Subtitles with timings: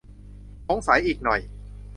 [0.67, 1.39] สงสัยอีกหน่อย